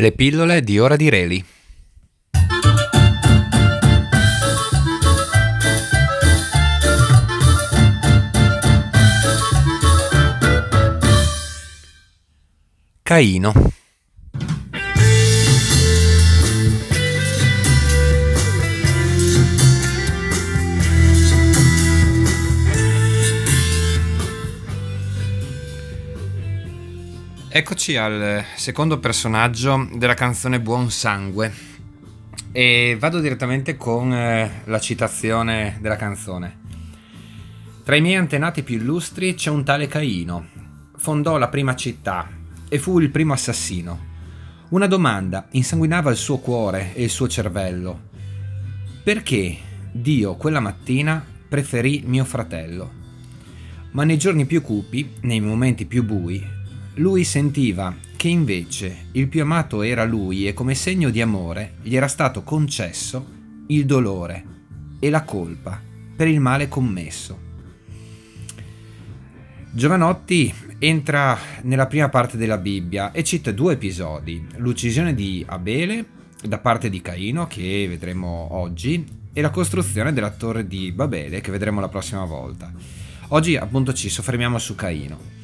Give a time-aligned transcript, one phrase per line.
[0.00, 1.44] Le pillole di Ora di Reli.
[13.02, 13.52] Caino.
[27.60, 31.52] Eccoci al secondo personaggio della canzone Buon Sangue
[32.52, 36.58] e vado direttamente con eh, la citazione della canzone.
[37.84, 40.46] Tra i miei antenati più illustri c'è un tale Caino.
[40.96, 42.30] Fondò la prima città
[42.66, 44.06] e fu il primo assassino.
[44.70, 48.08] Una domanda insanguinava il suo cuore e il suo cervello.
[49.04, 49.58] Perché
[49.92, 52.90] Dio quella mattina preferì mio fratello?
[53.90, 56.58] Ma nei giorni più cupi, nei momenti più bui,
[57.00, 61.96] lui sentiva che invece il più amato era lui e come segno di amore gli
[61.96, 63.26] era stato concesso
[63.68, 64.44] il dolore
[64.98, 65.80] e la colpa
[66.14, 67.48] per il male commesso.
[69.72, 76.04] Giovanotti entra nella prima parte della Bibbia e cita due episodi, l'uccisione di Abele
[76.42, 81.50] da parte di Caino che vedremo oggi e la costruzione della torre di Babele che
[81.50, 82.70] vedremo la prossima volta.
[83.28, 85.39] Oggi appunto ci soffermiamo su Caino.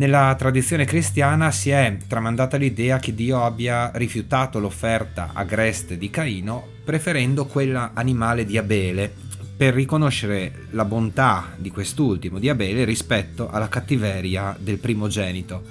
[0.00, 6.66] Nella tradizione cristiana si è tramandata l'idea che Dio abbia rifiutato l'offerta agreste di Caino,
[6.82, 9.12] preferendo quella animale di Abele,
[9.54, 15.64] per riconoscere la bontà di quest'ultimo, di Abele, rispetto alla cattiveria del primogenito.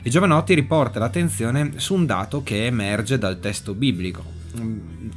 [0.00, 4.24] E Giovanotti riporta l'attenzione su un dato che emerge dal testo biblico,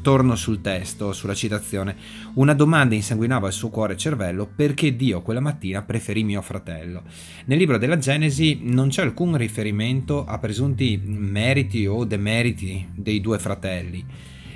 [0.02, 1.95] torno sul testo, sulla citazione,
[2.36, 7.03] una domanda insanguinava il suo cuore e cervello perché Dio quella mattina preferì mio fratello.
[7.45, 13.40] Nel libro della Genesi non c'è alcun riferimento a presunti meriti o demeriti dei due
[13.40, 14.06] fratelli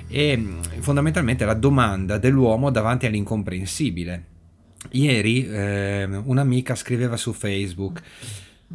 [0.08, 4.26] e mm, fondamentalmente la domanda dell'uomo davanti all'incomprensibile.
[4.90, 8.02] Ieri eh, un'amica scriveva su Facebook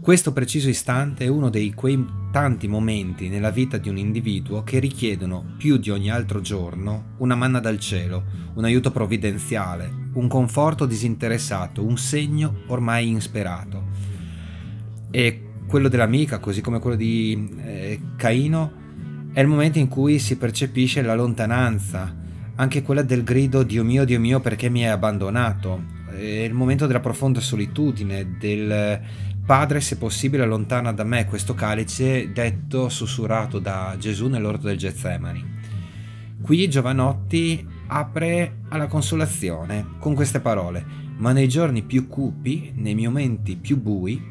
[0.01, 4.79] questo preciso istante è uno dei quei tanti momenti nella vita di un individuo che
[4.79, 8.23] richiedono più di ogni altro giorno una manna dal cielo,
[8.53, 13.87] un aiuto provvidenziale, un conforto disinteressato, un segno ormai insperato.
[15.11, 18.71] E quello dell'amica, così come quello di eh, Caino,
[19.33, 22.15] è il momento in cui si percepisce la lontananza,
[22.55, 25.97] anche quella del grido Dio mio, Dio mio, perché mi hai abbandonato.
[26.09, 28.99] È il momento della profonda solitudine, del
[29.49, 35.43] Padre, se possibile, allontana da me questo calice, detto, sussurrato da Gesù nell'orto del Getsemani.
[36.39, 40.85] Qui Giovanotti apre alla consolazione con queste parole,
[41.17, 44.23] ma nei giorni più cupi, nei momenti più bui,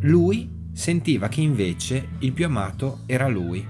[0.00, 3.62] lui sentiva che invece il più amato era lui.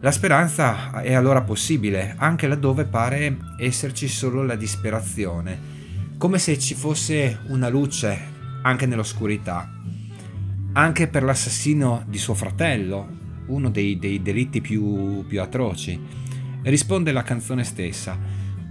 [0.00, 5.58] La speranza è allora possibile, anche laddove pare esserci solo la disperazione,
[6.18, 8.31] come se ci fosse una luce
[8.62, 9.70] anche nell'oscurità,
[10.72, 16.00] anche per l'assassino di suo fratello, uno dei, dei delitti più, più atroci.
[16.62, 18.18] Risponde la canzone stessa,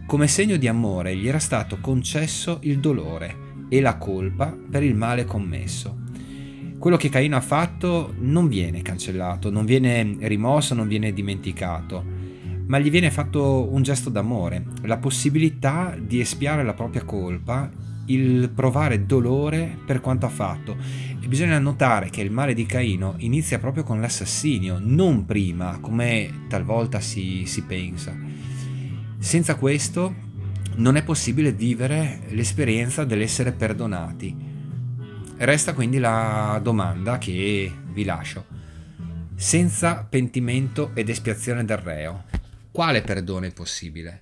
[0.07, 4.96] come segno di amore gli era stato concesso il dolore e la colpa per il
[4.96, 6.00] male commesso.
[6.78, 12.03] Quello che Caino ha fatto non viene cancellato, non viene rimosso, non viene dimenticato,
[12.66, 17.69] ma gli viene fatto un gesto d'amore, la possibilità di espiare la propria colpa
[18.13, 20.75] il provare dolore per quanto ha fatto.
[21.22, 26.45] E bisogna notare che il male di Caino inizia proprio con l'assassinio, non prima, come
[26.47, 28.16] talvolta si, si pensa.
[29.19, 30.29] Senza questo
[30.75, 34.35] non è possibile vivere l'esperienza dell'essere perdonati.
[35.38, 38.45] Resta quindi la domanda che vi lascio.
[39.35, 42.23] Senza pentimento ed espiazione del reo,
[42.71, 44.21] quale perdono è possibile?